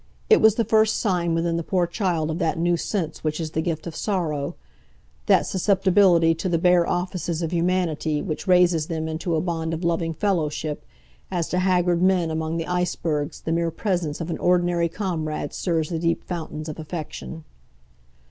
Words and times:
It 0.31 0.41
was 0.41 0.55
the 0.55 0.65
first 0.65 0.95
sign 0.99 1.35
within 1.35 1.57
the 1.57 1.63
poor 1.63 1.85
child 1.85 2.31
of 2.31 2.39
that 2.39 2.57
new 2.57 2.75
sense 2.75 3.23
which 3.23 3.39
is 3.39 3.51
the 3.51 3.61
gift 3.61 3.85
of 3.85 3.95
sorrow,—that 3.95 5.45
susceptibility 5.45 6.33
to 6.33 6.49
the 6.49 6.57
bare 6.57 6.89
offices 6.89 7.43
of 7.43 7.53
humanity 7.53 8.19
which 8.19 8.47
raises 8.47 8.87
them 8.87 9.07
into 9.07 9.35
a 9.35 9.41
bond 9.41 9.75
of 9.75 9.83
loving 9.83 10.15
fellowship, 10.15 10.87
as 11.29 11.49
to 11.49 11.59
haggard 11.59 12.01
men 12.01 12.31
among 12.31 12.57
the 12.57 12.65
ice 12.65 12.95
bergs 12.95 13.41
the 13.41 13.51
mere 13.51 13.69
presence 13.69 14.19
of 14.19 14.31
an 14.31 14.39
ordinary 14.39 14.89
comrade 14.89 15.53
stirs 15.53 15.89
the 15.89 15.99
deep 15.99 16.23
fountains 16.23 16.67
of 16.67 16.79
affection. 16.79 17.43